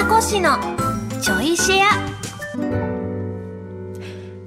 [0.00, 0.56] かこしの
[1.20, 1.88] ちょいシェア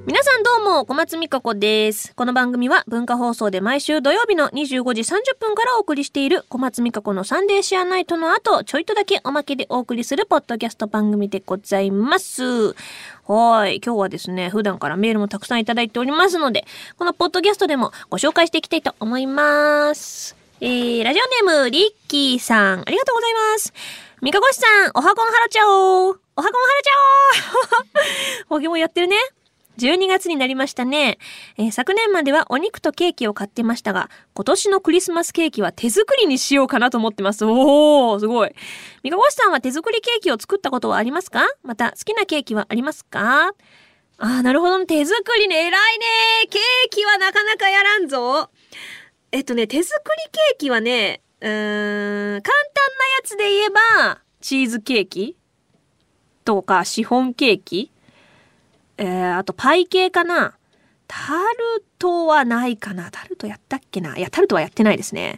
[0.04, 2.16] 皆さんどうも、小松美香子です。
[2.16, 12.76] この番組は文化放送で毎週土曜日の25時30分からお送りしている小松美香子のサンデーシェアナイトの後、ちょいとだけおまけでお送りするポッドキャスト番組でございます。
[13.28, 13.80] はい。
[13.86, 16.66] 今日はですね、普段からメールもたくさんいただいておりますので、
[16.98, 20.36] このポッドキャストでもご紹介していきたいと思います。
[20.62, 23.74] えー、ラジオネーム、リッキーさん、ありがとうございます。
[24.24, 26.92] みかごしさん、おはこんはらちゃおうおはこんはらちゃ
[28.50, 29.18] お うほげもやってるね。
[29.78, 31.18] 12月になりましたね、
[31.58, 37.44] えー昨年まではお肉とケーキを買ってましたが、今年のクリスマスケーキは手作りにしようかなと思ってます。
[37.44, 38.56] おー、すごい。
[39.04, 41.46] みかごしさんは手作りケーキを作ったことはありますか？
[41.62, 43.52] また好きなケーキはありますか？
[44.20, 44.86] あー、なるほど。
[44.86, 45.66] 手作りね。
[45.66, 46.06] 偉いね。
[46.50, 48.50] ケーキはなかなかやらんぞ。
[49.34, 55.36] えっとね、手作りケーキはね、うん、簡単なやつで言えば、チーズケーキ
[56.46, 57.92] とか、シフォンケーキ
[58.98, 60.56] えー、あとパイ系かな
[61.08, 61.34] タ
[61.78, 65.38] ルトはないかなタルトやったっけないや、タルトはやってないですね。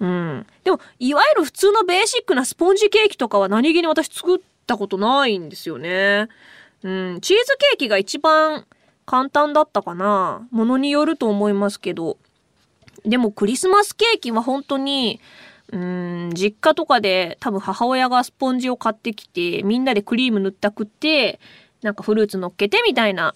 [0.00, 0.46] うん。
[0.64, 6.28] でも、いわゆる普通のベーシックなスポンジケーキとかは何気に私作ったことないんですよね。
[6.82, 7.20] うん。
[7.20, 8.66] チーズケーキが一番
[9.04, 12.16] 簡単だったかなものによると思いますけど。
[13.04, 15.20] でもクリスマスケーキは本当に、
[15.72, 21.40] うーん、実家とかで多分母親がスポンジを買ってきて、みんなでクリーム塗ったくって、
[21.82, 23.34] なんかフルーツ乗っけてみたいな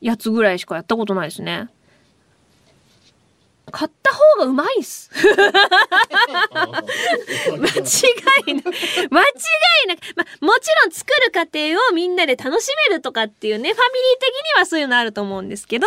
[0.00, 1.68] やつぐらいしかやったことないですね。
[3.70, 5.10] 買った方がうまいっす。
[5.12, 5.34] 間違
[8.46, 9.26] いな間違
[9.84, 15.86] いなく、ま、もちろん作る過程をみんなで楽しめるとかっていうね、ファミリー的にはそういうのあると思うんですけど、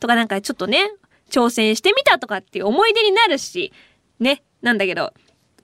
[0.00, 0.90] とかなんかちょっとね、
[1.30, 3.74] 挑戦してみたとかっていう思い出になるし、
[4.20, 5.12] ね、なんだけど、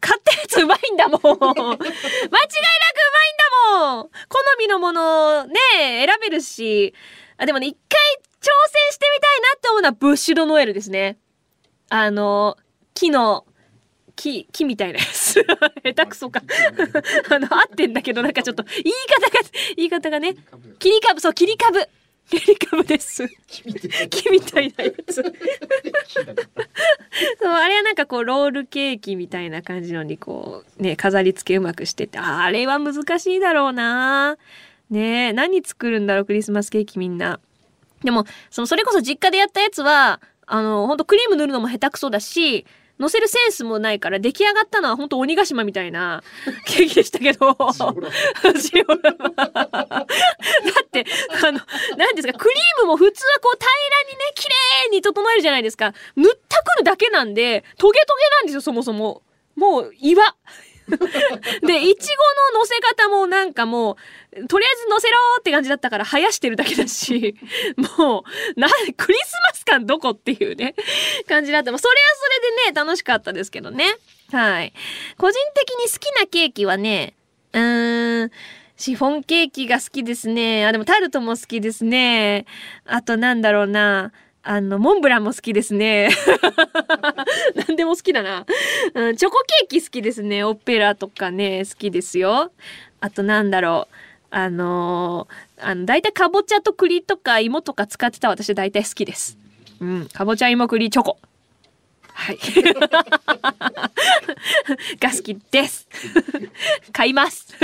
[0.00, 1.86] 買ったやつうまいんだもん 間違いなくうまいん
[3.38, 6.94] だもん好みのものをね、選べるし、
[7.38, 8.00] あ、でもね、一回
[8.40, 11.18] 挑戦してみたいなって思うのはブッシュドノエルですね。
[11.88, 12.58] あの、
[12.92, 13.46] 木の、
[14.16, 15.42] 木、木みたいなやつ。
[15.82, 16.42] 下手くそか。
[17.30, 19.40] あの、合ってんだけど、なんかちょっと、言い方が、
[19.76, 20.36] 言い方がね、
[20.78, 21.88] 切り株、そう、切り株。
[22.30, 23.26] 切り株です。
[23.46, 25.22] 木みたいなやつ。
[27.40, 34.36] そう、あれはなんかこう、ロールケーキみたいな感じのに、こう、ね、飾り付けうまくしてて、ああれは難しいだろうな
[34.90, 37.40] ね、何作るんだろう、クリスマスケーキみんな。
[38.02, 42.66] でも、その、それこそ実家でやったやつは、あの、ほんとクリーム塗るのも下手くそだし、
[42.98, 46.22] 乗せるセンスもないから、出来上がったのはほんと鬼ヶ島みたいな
[46.66, 47.54] ケーキでしたけど。
[47.54, 47.64] だ
[50.82, 51.04] って、
[51.44, 51.60] あの、
[51.96, 53.74] 何ですか、クリームも普通はこう平ら
[54.10, 54.46] にね、綺
[54.90, 55.92] 麗に整えるじゃないですか。
[56.16, 59.22] 塗ったくるだけなんで、トゲトゲなんですよ、そもそも。
[59.56, 60.34] もう、岩。
[60.86, 63.96] で、いちごの乗せ方もなんかも
[64.32, 67.34] う、とりあえず乗せろーって感じだったから生やしてるだけだし、
[67.98, 68.24] も
[68.56, 70.74] う、な、クリスマス感どこっていうね、
[71.28, 71.72] 感じだった。
[71.72, 73.96] まあそれはそれでね、楽しかったですけどね。
[74.32, 74.72] はい。
[75.18, 77.14] 個人的に好きなケーキはね、
[77.52, 78.30] うーん、
[78.76, 80.66] シフォンケーキが好きですね。
[80.66, 82.46] あ、でもタルトも好きですね。
[82.84, 84.12] あとなんだろうな。
[84.46, 86.10] あの、モンブランも好きですね。
[87.66, 88.44] 何でも好きだな、
[88.94, 89.16] うん。
[89.16, 90.44] チョコケーキ好きですね。
[90.44, 92.52] オペラとかね、好きですよ。
[93.00, 93.94] あとなんだろう。
[94.30, 99.38] あのーあの、大体かぼちゃと栗とか芋とか使ってた私大体好きです。
[99.80, 100.08] うん。
[100.12, 101.18] かぼちゃ芋栗チョコ。
[102.12, 102.38] はい。
[105.00, 105.88] が好きです。
[106.92, 107.54] 買います。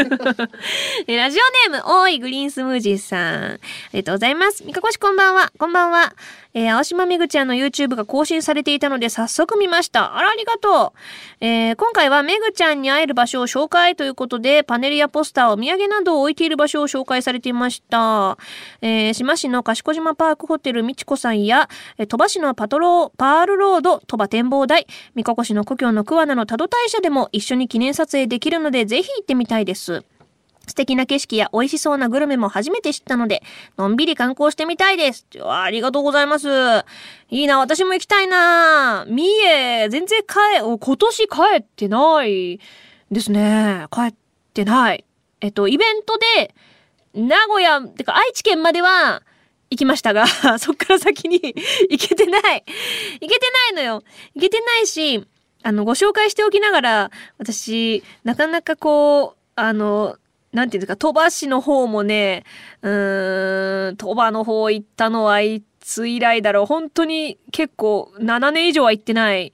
[1.06, 3.44] えラジオネーム、おーいグリーンスムージーさん。
[3.44, 3.58] あ
[3.92, 4.64] りがとうございます。
[4.64, 5.52] みかこしこんばんは。
[5.56, 6.14] こんばんは。
[6.54, 10.16] えー青島めぐちゃんの YouTube が更新されていたので早速見ました。
[10.16, 10.94] あら、ありがと
[11.40, 11.44] う。
[11.44, 18.36] えー今回はめぐちゃんに会える場所を紹介ということで、パネルやポスター、お土産などを置いている場所を紹介されていました。
[18.80, 21.68] えー、島市の賢島パークホテルみちこさんや、
[21.98, 30.04] えー鳥羽市のパトロー、パールロード、鳥羽展望台、三河市の故郷の桑名の多度大社でも一緒に記念撮影できるので、ぜひ行ってみたいです。
[30.70, 33.42] 素敵な景色や美味しそうなグルメも初めて知ったので、
[33.76, 35.26] のんびり観光してみたいです。
[35.38, 36.48] わありがとうございます。
[37.28, 39.04] いいな、私も行きたいな。
[39.08, 41.26] 三重、全然帰、今年帰
[41.58, 42.60] ってない
[43.10, 43.86] ですね。
[43.90, 44.14] 帰っ
[44.54, 45.04] てない。
[45.40, 46.54] えっと、イベントで、
[47.14, 49.22] 名古屋、てか愛知県までは
[49.70, 50.26] 行きましたが、
[50.58, 51.40] そっから先に
[51.90, 52.64] 行けてない。
[53.20, 54.02] 行けてないのよ。
[54.34, 55.24] 行けてないし、
[55.62, 60.16] あの、ご紹介しておきながら、私、なかなかこう、あの、
[60.52, 62.44] なんていうんですか、鳥羽市の方もね、
[62.82, 66.66] うーん、鳥羽の方行ったのはいつ以来だろう。
[66.66, 69.52] 本当に結構7年以上は行ってない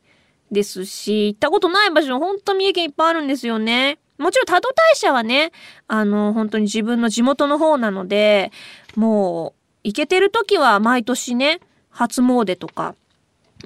[0.50, 3.98] ですし、行ったことない場所も、本当三重県いっぱいあるんですよね。
[4.18, 5.52] もちろん多度大社はね、
[5.88, 8.50] あの、本当に自分の地元の方なので、
[8.94, 11.60] もう、行けてる時は毎年ね、
[11.90, 12.94] 初詣とか、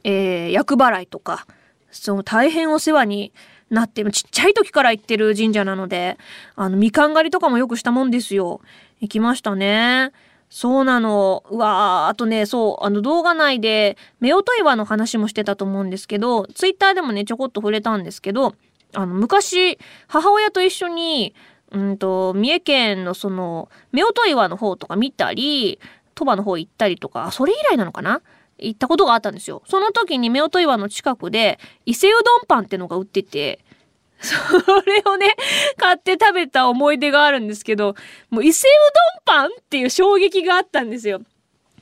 [0.05, 1.47] えー、厄払いとか、
[1.91, 3.33] その大変お世話に
[3.71, 6.19] なってる、ちっちゃい時から行ってる神社なので、
[6.57, 8.61] あの、みかん狩りとかもよくしたもんですよ。
[9.01, 10.13] 行きましたね。
[10.51, 11.45] そうなの。
[11.51, 18.55] うわあとね、そう、あの動画内で、夫婦岩の話もしてたと思うんですけど、ツイッターでもね、ちょこっと触れたんですけど、
[18.93, 19.79] あの、昔、
[20.09, 21.35] 母親と一緒に、
[21.71, 25.79] うんと、三重県のその、夫婦岩の方とか見たり、
[26.17, 28.21] 鳥羽の方行ったりとか、それ以来なのかな
[28.63, 29.63] 行ったことがあったんですよ。
[29.67, 33.61] その時に夫婦岩の近くで、伊勢うどんパンってのが売ってて、
[34.21, 34.35] そ
[34.83, 35.35] れをね、
[35.79, 37.95] 買って食べた思い出があるんですけど、
[38.29, 41.23] もう伊勢うどんパンっていう衝撃があったんですよ。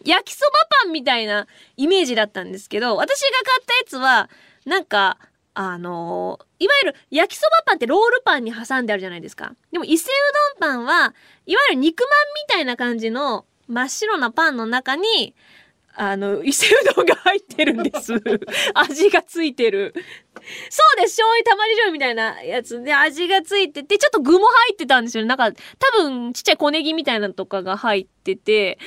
[0.05, 0.53] 焼きそば
[0.85, 1.47] パンみたいな
[1.77, 4.31] イメージだったんですけど、私が買ったやつは、
[4.65, 5.19] なんか、
[5.55, 9.55] あのー、いわゆる焼きそばパンってロールパンに挟んであるじゃないですか。
[9.73, 11.15] でも伊勢うどんパンは、
[11.47, 12.09] いわゆる肉まん
[12.49, 15.35] みたいな感じの真っ白なパンの中に、
[16.01, 18.15] あの、伊勢うどんが入ってるんです。
[18.75, 19.93] 味がついてる。
[20.71, 25.29] そうです醤油たまり醤油みたいなやつで味がついてて、ちょっと具も入ってたんですよね。
[25.29, 28.79] なんか、多分ちっちゃい小ネギみたいなのとかが入ってて、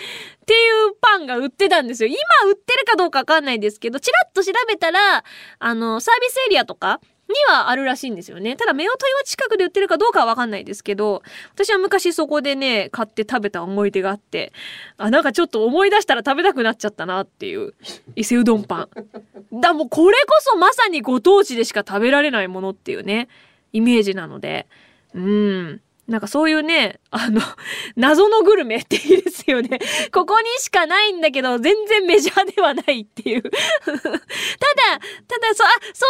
[0.42, 2.08] っていうパンが売ってたんですよ。
[2.08, 2.18] 今
[2.50, 5.26] 売ってるかどうかわかんないですけど、チラッと調べたら、
[5.60, 7.02] あの、サービスエリアとか、
[7.32, 8.56] にはあるらしいんですよね。
[8.56, 11.24] ただ、夫婦岩近くで売ってるかどうかはわかんないですけど、
[11.54, 14.54] 私は昔そこでね、買って食べた思い出があって、
[14.98, 17.74] あ、なんかちょっと思い出したら食べたくなっちゃったなっていう、
[18.16, 18.88] 伊勢うどんパ
[19.54, 19.62] ン。
[19.62, 23.28] だ、もうこれこそまさにご当地でしか食べられないものっていうね、
[23.74, 24.68] イメージなので、
[25.14, 25.82] うん。
[26.12, 27.42] なんかそういうね、あの、
[27.96, 29.80] 謎のグルメっていいですよね。
[30.12, 33.42] ここにしかないんだけど、全然メジャーではないっていう。
[33.50, 36.10] ただ、ただ、そう、あ、そう、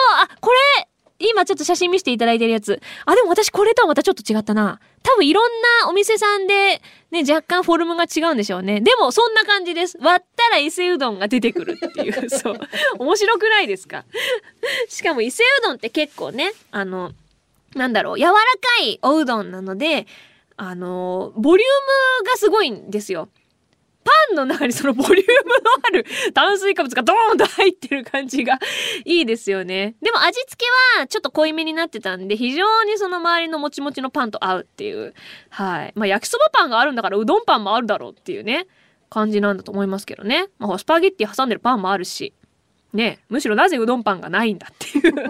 [1.42, 2.80] 今ちょっと写真見せていただいてるやつ。
[3.06, 4.80] あ、でも私これとはまたちょっと違ったな。
[5.04, 5.52] 多分いろん
[5.84, 8.80] なお店さんでね、若干フォルムが違うんでしょうね。
[8.82, 9.98] でもそんな感じです。
[10.00, 12.30] 割ったら伊勢うどんが出てくるっていう。
[12.30, 12.60] そう。
[13.00, 14.06] 面白くないですか？
[14.88, 17.12] しかも伊勢うどんって結構ね、あの、
[17.76, 18.40] なんだろう、柔らか
[18.84, 20.06] いおうどんなので、
[20.58, 23.30] あの、ボリュームがすごいんですよ。
[24.04, 28.60] パンの中にそのボリュームのある炭水化物がドーンと入ってる感じが
[29.06, 29.96] いいですよね。
[30.02, 35.14] でも味付けはちょっと濃いめになってたんで、非常にその周りのもちもちのパンと合うっていう。
[35.50, 35.94] はい。
[35.96, 38.68] まあ焼きそばパンがあるんだからうどんパンもあるだろうっていうね、
[39.10, 40.48] 感じなんだと思いますけどね。
[40.58, 42.34] まあスパゲッティ挟んでるパンもあるし。
[42.94, 45.14] ねむしろなぜうどんパンがないんだっていう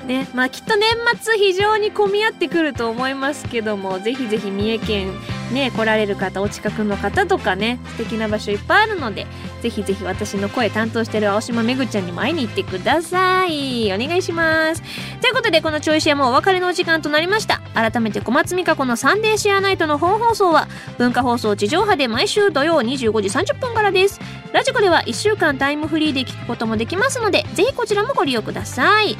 [0.06, 0.88] ねまあきっと年
[1.20, 5.12] 末非常に混み合ってくると思いますけどもぜひぜひ三重県
[5.52, 9.26] ね来られる方お近くの方とかね素敵な場所いっぱいあるので
[9.62, 13.92] ぜひぜひ私の声担当してる青島めぐちゃんにも会いに行ってください。
[13.92, 14.82] お願いします。
[15.20, 17.60] ということでこのちょいシェアもお別れのお時間となりました。
[17.74, 24.20] 改めて小松美香子のサンデーシェアナイトの本放送は文化放送地上波で毎週土曜25時30分からです。
[24.52, 29.16] ラジコでは1週間タイムフリーで聞くこともできますのでぜひこちらもご利用ください。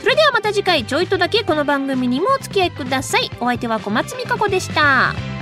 [0.00, 3.30] それではまた次回ちょいとだけこの番組にもお付き合いください。
[3.40, 5.39] お相手は小松美香子でした。